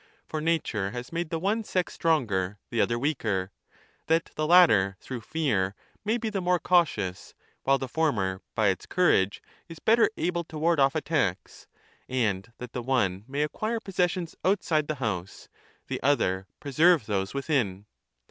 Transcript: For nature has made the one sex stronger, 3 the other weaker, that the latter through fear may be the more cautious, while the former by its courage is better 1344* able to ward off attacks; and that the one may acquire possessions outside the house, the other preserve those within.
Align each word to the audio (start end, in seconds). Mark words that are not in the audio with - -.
For 0.25 0.41
nature 0.41 0.89
has 0.89 1.11
made 1.13 1.29
the 1.29 1.37
one 1.37 1.63
sex 1.63 1.93
stronger, 1.93 2.57
3 2.71 2.75
the 2.75 2.81
other 2.81 2.97
weaker, 2.97 3.51
that 4.07 4.31
the 4.33 4.47
latter 4.47 4.97
through 4.99 5.21
fear 5.21 5.75
may 6.03 6.17
be 6.17 6.31
the 6.31 6.41
more 6.41 6.57
cautious, 6.57 7.35
while 7.65 7.77
the 7.77 7.87
former 7.87 8.41
by 8.55 8.69
its 8.69 8.87
courage 8.87 9.43
is 9.69 9.77
better 9.77 10.05
1344* 10.17 10.23
able 10.25 10.43
to 10.45 10.57
ward 10.57 10.79
off 10.79 10.95
attacks; 10.95 11.67
and 12.09 12.51
that 12.57 12.73
the 12.73 12.81
one 12.81 13.25
may 13.27 13.43
acquire 13.43 13.79
possessions 13.79 14.35
outside 14.43 14.87
the 14.87 14.95
house, 14.95 15.49
the 15.85 16.01
other 16.01 16.47
preserve 16.59 17.05
those 17.05 17.35
within. 17.35 17.85